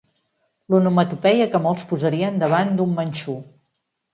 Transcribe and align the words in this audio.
L'onomatopeia 0.73 1.47
que 1.53 1.61
molts 1.67 1.85
posarien 1.91 2.43
davant 2.45 2.75
d'un 2.81 2.99
manxú. 2.99 3.37